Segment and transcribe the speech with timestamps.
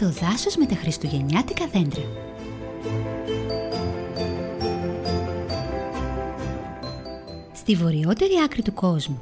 [0.00, 2.02] Το δάσος με τα χριστουγεννιάτικα δέντρα.
[7.52, 9.20] Στη βορειότερη άκρη του κόσμου,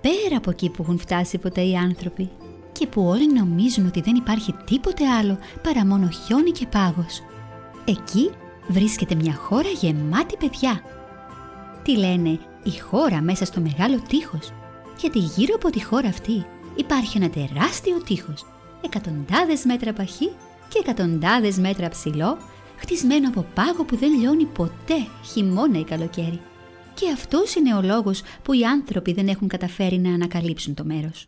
[0.00, 2.30] πέρα από εκεί που έχουν φτάσει ποτέ οι άνθρωποι
[2.72, 7.22] και που όλοι νομίζουν ότι δεν υπάρχει τίποτε άλλο παρά μόνο χιόνι και πάγος,
[7.84, 8.30] εκεί
[8.68, 10.80] βρίσκεται μια χώρα γεμάτη παιδιά.
[11.82, 14.52] Τι λένε η χώρα μέσα στο μεγάλο τείχος,
[15.00, 18.44] γιατί γύρω από τη χώρα αυτή υπάρχει ένα τεράστιο τείχος,
[18.84, 20.30] εκατοντάδες μέτρα παχύ
[20.68, 22.38] και εκατοντάδες μέτρα ψηλό,
[22.76, 26.40] χτισμένο από πάγο που δεν λιώνει ποτέ χειμώνα ή καλοκαίρι.
[26.94, 31.26] Και αυτός είναι ο λόγος που οι άνθρωποι δεν έχουν καταφέρει να ανακαλύψουν το μέρος.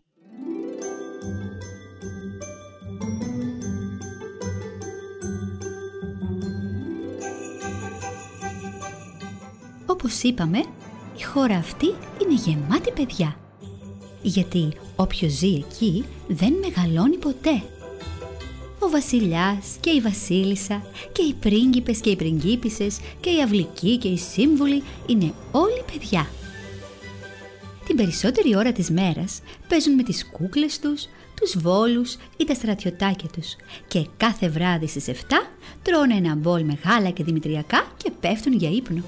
[9.87, 10.59] Όπως είπαμε,
[11.19, 11.87] η χώρα αυτή
[12.23, 13.37] είναι γεμάτη παιδιά.
[14.23, 17.63] Γιατί όποιος ζει εκεί δεν μεγαλώνει ποτέ.
[18.79, 24.09] Ο βασιλιάς και η βασίλισσα και οι πρίγκιπες και οι πριγκίπισσες και οι αυλικοί και
[24.09, 26.27] οι σύμβουλοι είναι όλοι παιδιά.
[27.87, 31.07] Την περισσότερη ώρα της μέρας παίζουν με τις κούκλες τους,
[31.41, 33.57] τους βόλους ή τα στρατιωτάκια τους
[33.89, 35.13] και κάθε βράδυ στις 7
[35.83, 39.03] τρώνε ένα μπολ μεγάλα και δημητριακά και πέφτουν για ύπνο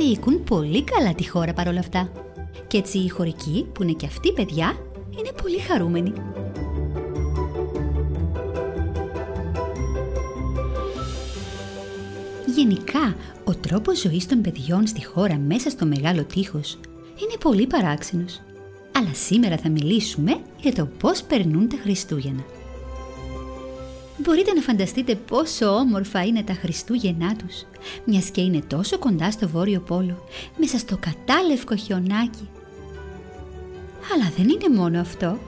[0.00, 2.29] διοικούν πολύ καλά τη χώρα παρόλα αυτά.
[2.68, 4.76] Και έτσι οι χωρικοί, που είναι και αυτοί παιδιά,
[5.18, 6.12] είναι πολύ χαρούμενοι.
[12.56, 16.78] Γενικά, ο τρόπος ζωής των παιδιών στη χώρα μέσα στο μεγάλο τείχος
[17.22, 18.40] είναι πολύ παράξενος.
[18.92, 22.44] Αλλά σήμερα θα μιλήσουμε για το πώς περνούν τα Χριστούγεννα.
[24.22, 27.64] Μπορείτε να φανταστείτε πόσο όμορφα είναι τα Χριστούγεννά τους,
[28.04, 30.24] μιας και είναι τόσο κοντά στο Βόρειο Πόλο,
[30.56, 32.48] μέσα στο κατάλευκο χιονάκι.
[34.14, 35.38] Αλλά δεν είναι μόνο αυτό.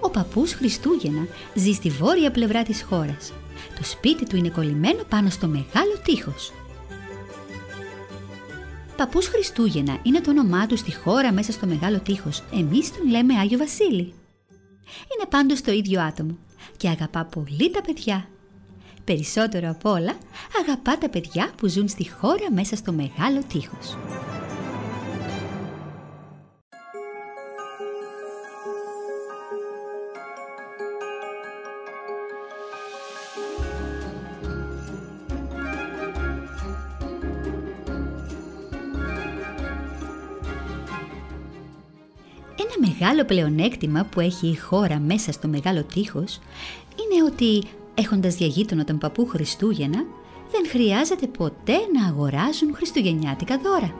[0.00, 3.32] Ο παππούς Χριστούγεννα ζει στη βόρεια πλευρά της χώρας.
[3.78, 6.52] Το σπίτι του είναι κολλημένο πάνω στο μεγάλο τείχος.
[8.96, 12.42] Παππούς Χριστούγεννα είναι το όνομά του στη χώρα μέσα στο μεγάλο τείχος.
[12.52, 14.12] Εμείς τον λέμε Άγιο Βασίλη.
[15.12, 16.38] Είναι πάντως το ίδιο άτομο
[16.76, 18.28] και αγαπά πολύ τα παιδιά.
[19.04, 20.14] Περισσότερο απ' όλα
[20.62, 23.96] αγαπά τα παιδιά που ζουν στη χώρα μέσα στο μεγάλο τείχος.
[43.04, 46.40] Μεγάλο πλεονέκτημα που έχει η χώρα μέσα στο μεγάλο τείχος
[47.00, 50.04] είναι ότι έχοντας διαγείτονα τον παππού Χριστούγεννα
[50.50, 53.94] δεν χρειάζεται ποτέ να αγοράζουν χριστουγεννιάτικα δώρα.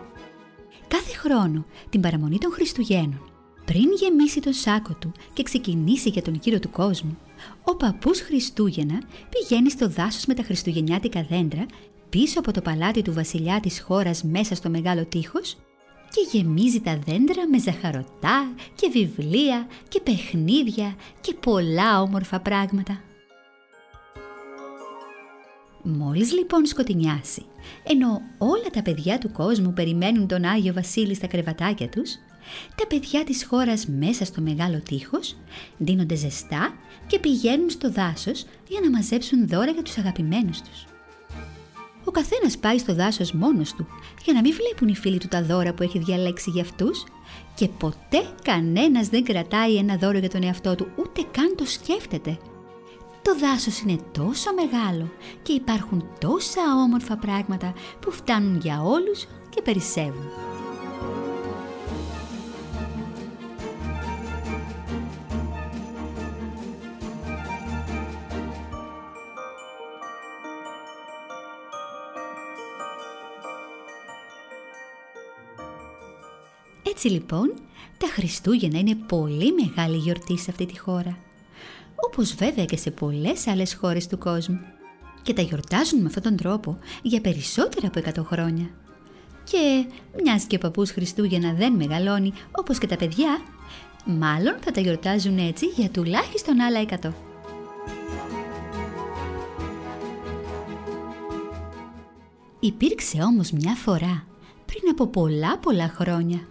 [0.89, 3.21] Κάθε χρόνο την παραμονή των Χριστουγέννων
[3.65, 7.19] πριν γεμίσει το σάκο του και ξεκινήσει για τον κύριο του κόσμου,
[7.65, 11.67] ο παππούς Χριστούγεννα πηγαίνει στο δάσος με τα χριστουγεννιάτικα δέντρα
[12.09, 15.57] πίσω από το παλάτι του βασιλιά της χώρας μέσα στο μεγάλο τείχος
[16.15, 23.01] και γεμίζει τα δέντρα με ζαχαρωτά και βιβλία και παιχνίδια και πολλά όμορφα πράγματα.
[25.83, 27.45] Μόλις λοιπόν σκοτεινιάσει,
[27.83, 32.13] ενώ όλα τα παιδιά του κόσμου περιμένουν τον Άγιο Βασίλη στα κρεβατάκια τους,
[32.75, 35.37] τα παιδιά της χώρας μέσα στο μεγάλο τείχος
[35.77, 36.75] δίνονται ζεστά
[37.07, 40.94] και πηγαίνουν στο δάσος για να μαζέψουν δώρα για τους αγαπημένους τους.
[42.05, 43.87] Ο καθένας πάει στο δάσος μόνος του
[44.25, 47.05] για να μην βλέπουν οι φίλοι του τα δώρα που έχει διαλέξει για αυτούς
[47.55, 52.39] και ποτέ κανένας δεν κρατάει ένα δώρο για τον εαυτό του, ούτε καν το σκέφτεται.
[53.23, 55.11] Το δάσος είναι τόσο μεγάλο
[55.43, 60.44] και υπάρχουν τόσα όμορφα πράγματα που φτάνουν για όλους και περισσεύουν.
[77.05, 77.53] Έτσι λοιπόν,
[77.99, 81.19] τα Χριστούγεννα είναι πολύ μεγάλη γιορτή σε αυτή τη χώρα.
[81.95, 84.61] Όπως βέβαια και σε πολλές άλλες χώρες του κόσμου.
[85.23, 88.71] Και τα γιορτάζουν με αυτόν τον τρόπο για περισσότερα από 100 χρόνια.
[89.45, 89.87] Και
[90.23, 93.43] μιας και ο παππούς Χριστούγεννα δεν μεγαλώνει όπως και τα παιδιά,
[94.05, 97.11] μάλλον θα τα γιορτάζουν έτσι για τουλάχιστον άλλα 100.
[102.61, 104.27] Υπήρξε όμως μια φορά,
[104.67, 106.47] πριν από πολλά πολλά χρόνια,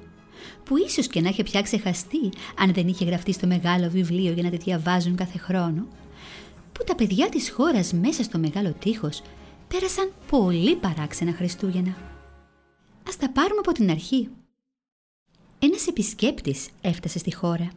[0.63, 4.44] που ίσως και να είχε πια ξεχαστεί αν δεν είχε γραφτεί στο μεγάλο βιβλίο για
[4.44, 5.88] να τη διαβάζουν κάθε χρόνο,
[6.72, 9.22] που τα παιδιά της χώρας μέσα στο μεγάλο τείχος
[9.68, 11.95] πέρασαν πολύ παράξενα Χριστούγεννα.
[13.07, 14.30] Ας τα πάρουμε από την αρχή.
[15.60, 17.72] Ένας επισκέπτης έφτασε στη χώρα.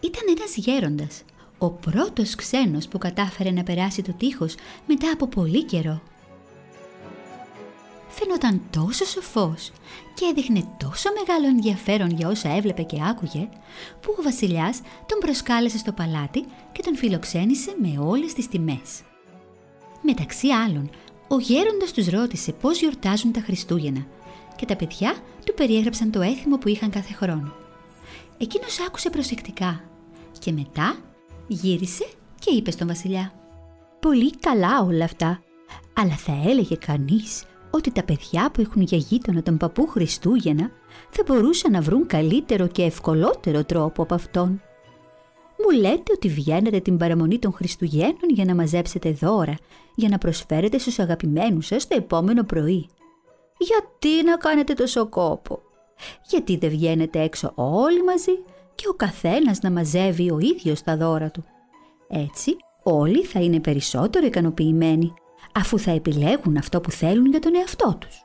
[0.00, 1.24] Ήταν ένας γέροντας
[1.64, 4.54] ο πρώτος ξένος που κατάφερε να περάσει το τείχος
[4.86, 6.02] μετά από πολύ καιρό.
[8.08, 9.72] Φαινόταν τόσο σοφός
[10.14, 13.48] και έδειχνε τόσο μεγάλο ενδιαφέρον για όσα έβλεπε και άκουγε,
[14.00, 19.02] που ο βασιλιάς τον προσκάλεσε στο παλάτι και τον φιλοξένησε με όλες τις τιμές.
[20.02, 20.90] Μεταξύ άλλων,
[21.28, 24.06] ο γέροντας τους ρώτησε πώς γιορτάζουν τα Χριστούγεννα
[24.56, 25.16] και τα παιδιά
[25.46, 27.52] του περιέγραψαν το έθιμο που είχαν κάθε χρόνο.
[28.38, 29.84] Εκείνος άκουσε προσεκτικά
[30.38, 30.96] και μετά
[31.46, 32.06] γύρισε
[32.38, 33.32] και είπε στον βασιλιά
[34.00, 35.42] «Πολύ καλά όλα αυτά,
[35.94, 40.70] αλλά θα έλεγε κανείς ότι τα παιδιά που έχουν για γείτονα τον παππού Χριστούγεννα
[41.10, 44.62] θα μπορούσαν να βρουν καλύτερο και ευκολότερο τρόπο από αυτόν.
[45.58, 49.56] Μου λέτε ότι βγαίνετε την παραμονή των Χριστουγέννων για να μαζέψετε δώρα,
[49.94, 52.88] για να προσφέρετε στους αγαπημένους σας το επόμενο πρωί.
[53.58, 55.62] Γιατί να κάνετε τόσο κόπο.
[56.28, 58.32] Γιατί δεν βγαίνετε έξω όλοι μαζί
[58.74, 61.44] και ο καθένας να μαζεύει ο ίδιος τα δώρα του.
[62.08, 65.12] Έτσι όλοι θα είναι περισσότερο ικανοποιημένοι
[65.52, 68.22] αφού θα επιλέγουν αυτό που θέλουν για τον εαυτό τους.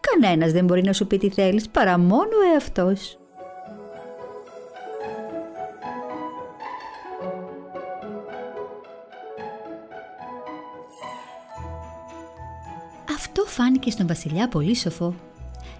[0.00, 3.16] Κανένας δεν μπορεί να σου πει τι θέλεις παρά μόνο ο εαυτός.
[13.14, 15.14] Αυτό φάνηκε στον βασιλιά πολύ σοφό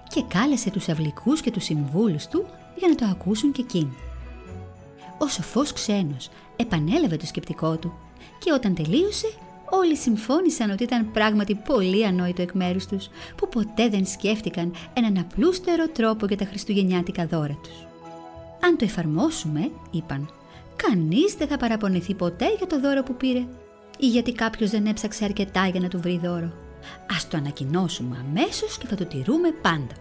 [0.08, 2.46] και κάλεσε τους αυλικούς και τους συμβούλους του
[2.76, 3.96] για να το ακούσουν και εκείνοι.
[5.22, 7.92] Ο σοφός ξένος επανέλαβε το σκεπτικό του
[8.38, 9.32] και όταν τελείωσε
[9.70, 15.18] όλοι συμφώνησαν ότι ήταν πράγματι πολύ ανόητο εκ μέρους τους που ποτέ δεν σκέφτηκαν έναν
[15.18, 17.86] απλούστερο τρόπο για τα χριστουγεννιάτικα δώρα τους.
[18.60, 20.30] Αν το εφαρμόσουμε, είπαν,
[20.76, 23.46] κανείς δεν θα παραπονεθεί ποτέ για το δώρο που πήρε
[23.98, 26.52] ή γιατί κάποιος δεν έψαξε αρκετά για να του βρει δώρο.
[27.16, 29.94] Ας το ανακοινώσουμε αμέσως και θα το τηρούμε πάντα.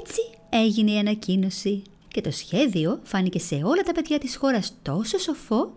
[0.00, 0.20] Έτσι
[0.50, 1.82] έγινε η ανακοίνωση
[2.16, 5.72] και το σχέδιο φάνηκε σε όλα τα παιδιά της χώρας τόσο σοφό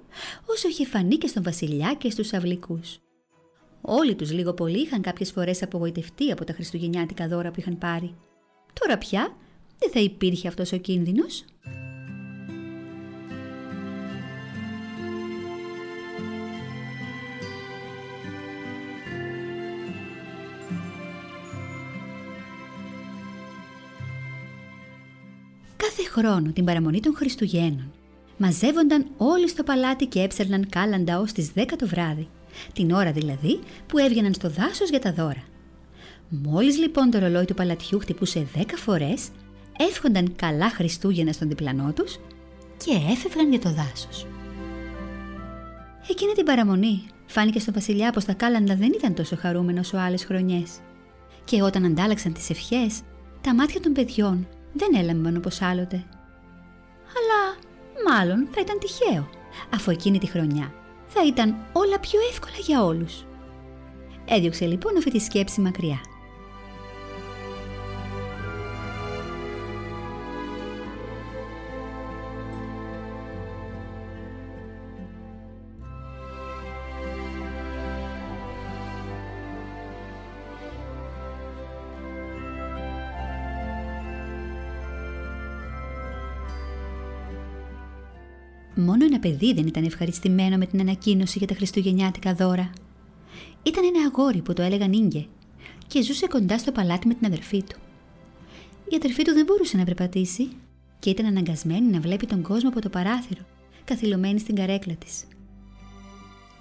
[0.45, 2.99] όσο είχε φανεί και στον βασιλιά και στους αυλικούς.
[3.81, 8.15] Όλοι τους λίγο πολύ είχαν κάποιες φορές απογοητευτεί από τα χριστουγεννιάτικα δώρα που είχαν πάρει.
[8.79, 9.35] Τώρα πια
[9.79, 11.45] δεν θα υπήρχε αυτός ο κίνδυνος.
[26.19, 27.91] Χρόνο την παραμονή των Χριστουγέννων
[28.37, 32.27] μαζεύονταν όλοι στο παλάτι και έψερναν κάλαντα ως τις 10 το βράδυ,
[32.73, 35.43] την ώρα δηλαδή που έβγαιναν στο δάσος για τα δώρα.
[36.29, 39.27] Μόλις λοιπόν το ρολόι του παλατιού χτυπούσε 10 φορές,
[39.77, 42.19] εύχονταν καλά Χριστούγεννα στον διπλανό τους
[42.77, 44.25] και έφευγαν για το δάσος.
[46.09, 50.25] Εκείνη την παραμονή φάνηκε στον βασιλιά πως τα κάλαντα δεν ήταν τόσο χαρούμενα όσο άλλες
[50.25, 50.71] χρονιές.
[51.43, 53.01] Και όταν αντάλλαξαν τις ευχές,
[53.41, 56.05] τα μάτια των παιδιών δεν έλαμπαν όπως άλλοτε.
[57.17, 57.57] Αλλά
[58.07, 59.29] μάλλον θα ήταν τυχαίο,
[59.73, 60.73] αφού εκείνη τη χρονιά
[61.07, 63.25] θα ήταν όλα πιο εύκολα για όλους.
[64.25, 65.99] Έδιωξε λοιπόν αυτή τη σκέψη μακριά
[88.79, 92.69] Μόνο ένα παιδί δεν ήταν ευχαριστημένο με την ανακοίνωση για τα χριστουγεννιάτικα δώρα.
[93.63, 95.25] Ήταν ένα αγόρι που το έλεγαν Ίγκε
[95.87, 97.77] και ζούσε κοντά στο παλάτι με την αδερφή του.
[98.89, 100.49] Η αδερφή του δεν μπορούσε να περπατήσει
[100.99, 103.41] και ήταν αναγκασμένη να βλέπει τον κόσμο από το παράθυρο,
[103.83, 105.23] καθυλωμένη στην καρέκλα της.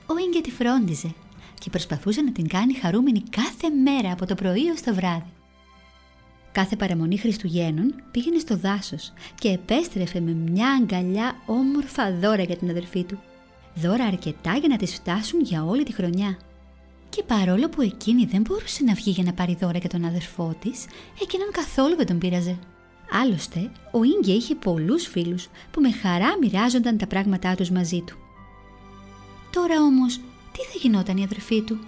[0.07, 1.15] Ο Ίγκε τη φρόντιζε
[1.59, 5.38] και προσπαθούσε να την κάνει χαρούμενη κάθε μέρα από το πρωί ως το βράδυ.
[6.59, 12.71] Κάθε παραμονή Χριστουγέννων πήγαινε στο δάσος και επέστρεφε με μια αγκαλιά όμορφα δώρα για την
[12.71, 13.19] αδερφή του.
[13.75, 16.39] Δώρα αρκετά για να τις φτάσουν για όλη τη χρονιά.
[17.09, 20.55] Και παρόλο που εκείνη δεν μπορούσε να βγει για να πάρει δώρα για τον αδερφό
[20.61, 20.87] της,
[21.23, 22.59] εκείνον καθόλου δεν τον πείραζε.
[23.23, 28.17] Άλλωστε, ο Ίγκε είχε πολλούς φίλους που με χαρά μοιράζονταν τα πράγματά τους μαζί του.
[29.53, 30.17] Τώρα όμως,
[30.53, 31.79] τι θα γινόταν η αδερφή του;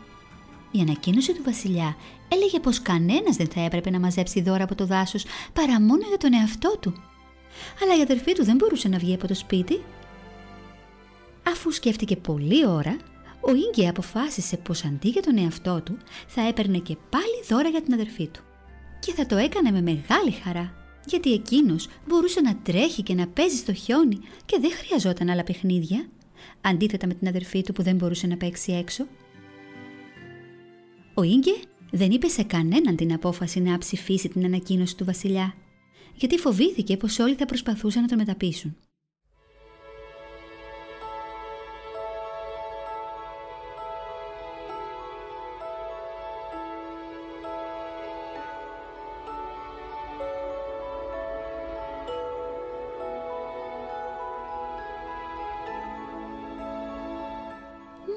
[0.71, 1.97] Η ανακοίνωση του βασιλιά
[2.29, 6.17] έλεγε πως κανένας δεν θα έπρεπε να μαζέψει δώρα από το δάσος παρά μόνο για
[6.17, 6.95] τον εαυτό του.
[7.83, 9.85] Αλλά η αδερφή του δεν μπορούσε να βγει από το σπίτι.
[11.49, 12.97] Αφού σκέφτηκε πολλή ώρα,
[13.41, 15.97] ο Ίγκε αποφάσισε πως αντί για τον εαυτό του
[16.27, 18.41] θα έπαιρνε και πάλι δώρα για την αδερφή του.
[19.01, 20.73] Και θα το έκανε με μεγάλη χαρά,
[21.07, 26.09] γιατί εκείνος μπορούσε να τρέχει και να παίζει στο χιόνι και δεν χρειαζόταν άλλα παιχνίδια,
[26.61, 29.07] αντίθετα με την αδερφή του που δεν μπορούσε να παίξει έξω.
[31.21, 31.55] Ο γκε
[31.91, 35.55] δεν είπε σε κανέναν την απόφαση να ψηφίσει την ανακοίνωση του βασιλιά,
[36.15, 38.77] γιατί φοβήθηκε πως όλοι θα προσπαθούσαν να τον μεταπίσουν.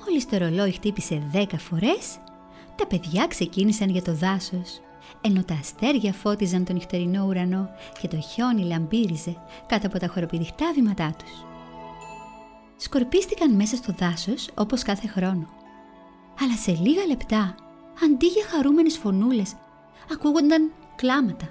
[0.05, 2.19] Μόλις το ρολόι χτύπησε 10 φορές,
[2.75, 4.82] τα παιδιά ξεκίνησαν για το δάσος,
[5.22, 7.70] ενώ τα αστέρια φώτιζαν τον νυχτερινό ουρανό
[8.01, 9.36] και το χιόνι λαμπύριζε
[9.68, 11.46] κάτω από τα χοροπηδιχτά βήματά τους.
[12.77, 15.48] Σκορπίστηκαν μέσα στο δάσος όπως κάθε χρόνο.
[16.42, 17.56] Αλλά σε λίγα λεπτά,
[18.03, 19.53] αντί για χαρούμενες φωνούλες,
[20.12, 21.50] ακούγονταν κλάματα.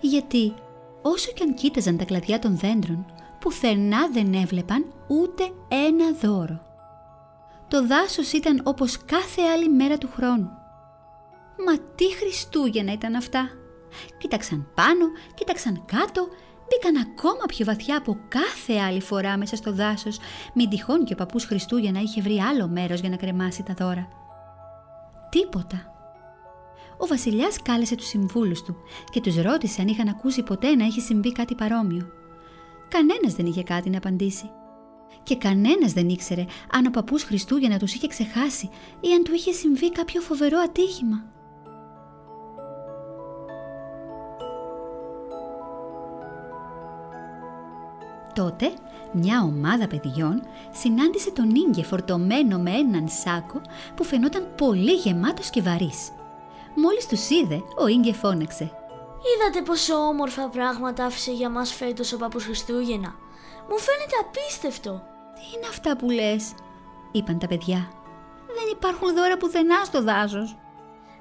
[0.00, 0.54] Γιατί
[1.02, 3.06] όσο κι αν κοίταζαν τα κλαδιά των δέντρων,
[3.40, 6.69] πουθενά δεν έβλεπαν ούτε ένα δώρο.
[7.70, 10.50] Το δάσος ήταν όπως κάθε άλλη μέρα του χρόνου.
[11.66, 13.48] Μα τι Χριστούγεννα ήταν αυτά!
[14.18, 16.28] Κοίταξαν πάνω, κοίταξαν κάτω,
[16.68, 20.18] μπήκαν ακόμα πιο βαθιά από κάθε άλλη φορά μέσα στο δάσος,
[20.54, 24.08] μην τυχόν και ο παππούς Χριστούγεννα είχε βρει άλλο μέρος για να κρεμάσει τα δώρα.
[25.30, 25.94] Τίποτα.
[26.98, 28.76] Ο βασιλιάς κάλεσε τους συμβούλους του
[29.10, 32.06] και τους ρώτησε αν είχαν ακούσει ποτέ να έχει συμβεί κάτι παρόμοιο.
[32.88, 34.50] Κανένας δεν είχε κάτι να απαντήσει.
[35.22, 39.52] Και κανένας δεν ήξερε αν ο παππούς Χριστούγεννα τους είχε ξεχάσει ή αν του είχε
[39.52, 41.24] συμβεί κάποιο φοβερό ατύχημα.
[48.34, 48.72] Τότε
[49.12, 53.60] μια ομάδα παιδιών συνάντησε τον Ίγκε φορτωμένο με έναν σάκο
[53.96, 56.10] που φαινόταν πολύ γεμάτος και βαρύς.
[56.74, 58.70] Μόλις τους είδε, ο Ίγκε φώναξε.
[59.30, 63.14] Είδατε πόσο όμορφα πράγματα άφησε για μας φέτος ο παππούς Χριστούγεννα.
[63.70, 65.02] Μου φαίνεται απίστευτο.
[65.34, 66.54] Τι είναι αυτά που λες,
[67.12, 67.80] είπαν τα παιδιά.
[68.56, 70.56] Δεν υπάρχουν δώρα πουθενά στο δάσος.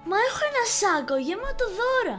[0.09, 2.17] Μα έχω ένα σάκο γεμάτο δώρα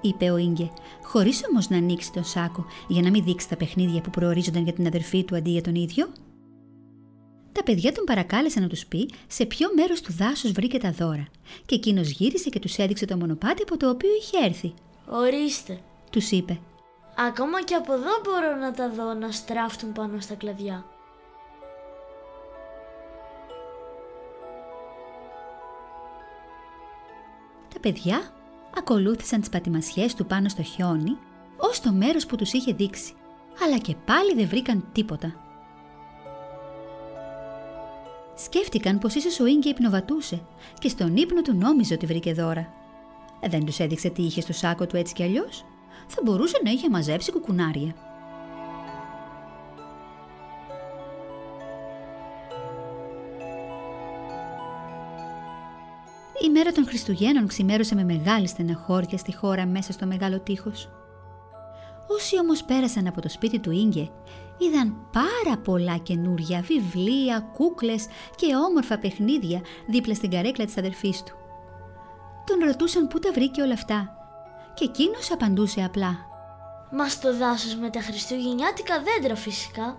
[0.00, 0.70] είπε ο γκε,
[1.02, 4.72] χωρίς όμως να ανοίξει τον σάκο για να μην δείξει τα παιχνίδια που προορίζονταν για
[4.72, 6.08] την αδερφή του αντί για τον ίδιο.
[7.52, 11.26] Τα παιδιά τον παρακάλεσαν να τους πει σε ποιο μέρος του δάσους βρήκε τα δώρα,
[11.66, 14.74] και εκείνος γύρισε και τους έδειξε το μονοπάτι από το οποίο είχε έρθει.
[15.08, 16.58] Ορίστε, τους είπε.
[17.18, 20.84] Ακόμα και από εδώ μπορώ να τα δω να στράφτουν πάνω στα κλαδιά.
[27.74, 28.20] Τα παιδιά
[28.76, 31.18] ακολούθησαν τις πατημασιές του πάνω στο χιόνι
[31.56, 33.14] ως το μέρος που τους είχε δείξει,
[33.64, 35.34] αλλά και πάλι δεν βρήκαν τίποτα.
[38.34, 40.42] Σκέφτηκαν πως ίσως ο Ίγκε υπνοβατούσε
[40.78, 42.72] και στον ύπνο του νόμιζε ότι βρήκε δώρα.
[43.48, 45.64] Δεν τους έδειξε τι είχε στο σάκο του έτσι κι αλλιώς.
[46.06, 47.94] Θα μπορούσε να είχε μαζέψει κουκουνάρια.
[56.46, 60.88] Η μέρα των Χριστουγέννων ξημέρωσε με μεγάλη στεναχώρια στη χώρα μέσα στο μεγάλο τείχος.
[62.08, 64.10] Όσοι όμως πέρασαν από το σπίτι του Ίγκε,
[64.58, 71.36] είδαν πάρα πολλά καινούρια βιβλία, κούκλες και όμορφα παιχνίδια δίπλα στην καρέκλα της αδερφής του.
[72.46, 74.25] Τον ρωτούσαν πού τα βρήκε όλα αυτά
[74.76, 76.18] και εκείνος απαντούσε απλά
[76.92, 79.96] «Μας στο δάσος με τα χριστουγεννιάτικα δέντρα φυσικά».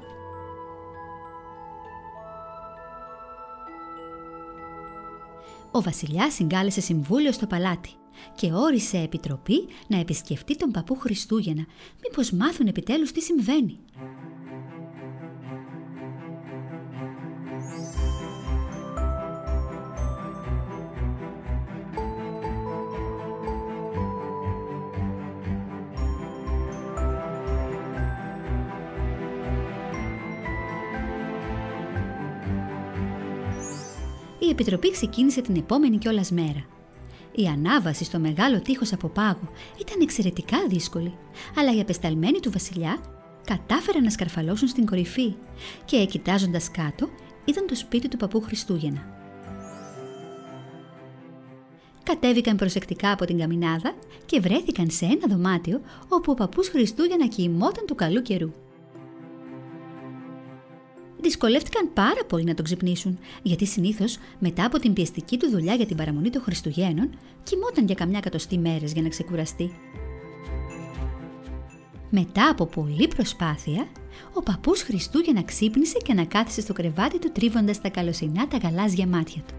[5.78, 7.90] ο βασιλιάς συγκάλεσε συμβούλιο στο παλάτι
[8.36, 11.66] και όρισε επιτροπή να επισκεφτεί τον παππού Χριστούγεννα,
[12.04, 13.80] μήπως μάθουν επιτέλους τι συμβαίνει.
[34.48, 36.66] Η επιτροπή ξεκίνησε την επόμενη κιόλας μέρα.
[37.36, 39.50] Η ανάβαση στο μεγάλο τείχος από πάγο
[39.80, 41.14] ήταν εξαιρετικά δύσκολη,
[41.58, 43.00] αλλά οι απεσταλμένοι του βασιλιά
[43.46, 45.36] κατάφεραν να σκαρφαλώσουν στην κορυφή
[45.86, 47.10] και κοιτάζοντας κάτω
[47.46, 49.16] ήταν το σπίτι του παππού Χριστούγεννα.
[52.04, 53.94] Κατέβηκαν προσεκτικά από την καμινάδα
[54.26, 58.52] και βρέθηκαν σε ένα δωμάτιο όπου ο παππούς Χριστούγεννα κοιμόταν του καλού καιρού
[61.28, 65.86] δυσκολεύτηκαν πάρα πολύ να τον ξυπνήσουν, γιατί συνήθως μετά από την πιεστική του δουλειά για
[65.86, 67.10] την παραμονή των Χριστουγέννων,
[67.44, 69.72] κοιμόταν για καμιά κατοστή μέρες για να ξεκουραστεί.
[72.10, 73.88] Μετά από πολλή προσπάθεια,
[74.34, 79.42] ο παππούς Χριστούγεννα ξύπνησε και ανακάθισε στο κρεβάτι του τρίβοντας τα καλοσυνά τα γαλάζια μάτια
[79.48, 79.54] του.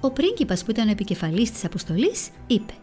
[0.00, 2.74] Ο πρίγκιπας που ήταν ο επικεφαλής της αποστολής είπε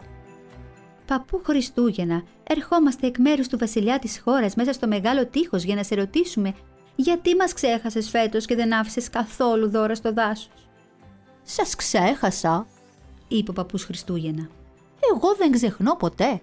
[1.06, 5.82] Παππού Χριστούγεννα, ερχόμαστε εκ μέρους του βασιλιά της χώρας μέσα στο μεγάλο τείχος για να
[5.82, 6.54] σε ρωτήσουμε
[6.96, 10.68] γιατί μας ξέχασες φέτος και δεν άφησες καθόλου δώρα στο δάσος;
[11.42, 12.66] Σας ξέχασα,
[13.28, 14.48] είπε ο παππούς Χριστούγεννα.
[15.12, 16.42] Εγώ δεν ξεχνώ ποτέ.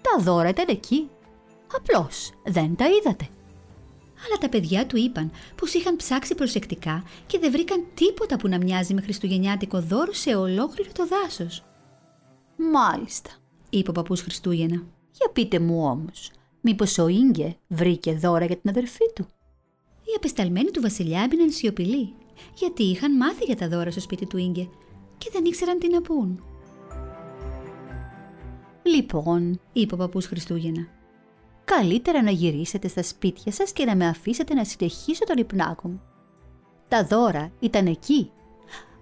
[0.00, 1.08] Τα δώρα ήταν εκεί.
[1.76, 3.28] Απλώς δεν τα είδατε.
[4.26, 8.56] Αλλά τα παιδιά του είπαν πως είχαν ψάξει προσεκτικά και δεν βρήκαν τίποτα που να
[8.56, 11.64] μοιάζει με χριστουγεννιάτικο δώρο σε ολόκληρο το δάσος.
[12.72, 13.30] Μάλιστα,
[13.70, 14.82] είπε ο παππούς Χριστούγεννα.
[15.18, 16.30] Για πείτε μου όμως,
[16.60, 19.26] μήπως ο Ίγκε βρήκε δώρα για την αδερφή του;
[20.02, 22.14] Οι απεσταλμένοι του βασιλιά έμειναν σιωπηλοί,
[22.54, 24.68] γιατί είχαν μάθει για τα δώρα στο σπίτι του Ίγκε
[25.18, 26.44] και δεν ήξεραν τι να πούν.
[28.82, 30.88] Λοιπόν, Είπε ο παππούς Χριστούγεννα.
[31.64, 36.00] καλύτερα να γυρίσετε στα σπίτια σας και να με αφήσετε να συνεχίσω τον υπνάκο μου.
[36.88, 38.30] Τα δώρα ήταν εκεί,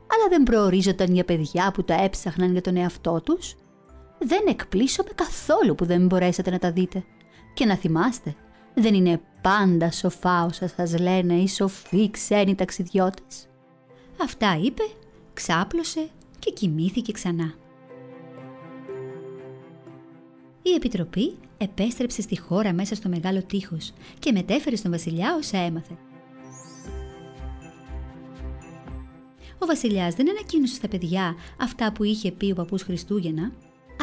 [0.06, 3.54] αλλά δεν προορίζονταν για παιδιά που τα έψαχναν για τον εαυτό τους.
[4.26, 7.04] Δεν εκπλήσωμαι καθόλου που δεν μπορέσατε να τα δείτε.
[7.54, 8.34] Και να θυμάστε,
[8.74, 13.48] δεν είναι πάντα σοφά όσα σας λένε οι σοφοί ξένοι ταξιδιώτες.
[14.22, 14.82] Αυτά είπε,
[15.34, 17.54] ξάπλωσε και κοιμήθηκε ξανά.
[20.62, 25.96] Η Επιτροπή επέστρεψε στη χώρα μέσα στο μεγάλο τείχος και μετέφερε στον βασιλιά όσα έμαθε.
[29.58, 33.52] Ο βασιλιάς δεν ανακοίνωσε στα παιδιά αυτά που είχε πει ο παππούς Χριστούγεννα,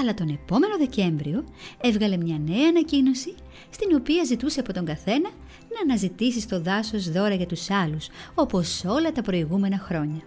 [0.01, 1.43] αλλά τον επόμενο Δεκέμβριο
[1.81, 3.35] έβγαλε μια νέα ανακοίνωση
[3.69, 5.29] στην οποία ζητούσε από τον καθένα
[5.73, 10.21] να αναζητήσει στο δάσος δώρα για τους άλλους, όπως όλα τα προηγούμενα χρόνια.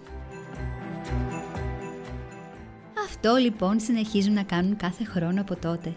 [3.04, 5.94] Αυτό λοιπόν συνεχίζουν να κάνουν κάθε χρόνο από τότε.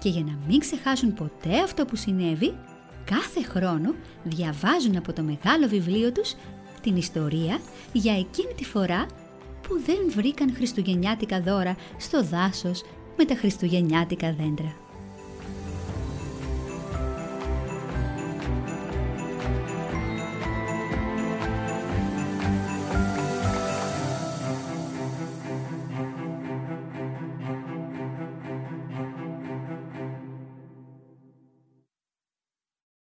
[0.00, 2.54] Και για να μην ξεχάσουν ποτέ αυτό που συνέβη,
[3.04, 3.94] κάθε χρόνο
[4.24, 6.34] διαβάζουν από το μεγάλο βιβλίο τους
[6.80, 7.60] την ιστορία
[7.92, 9.06] για εκείνη τη φορά
[9.62, 12.82] που δεν βρήκαν χριστουγεννιάτικα δώρα στο δάσος
[13.20, 14.89] με τα χριστουγεννιάτικα δέντρα.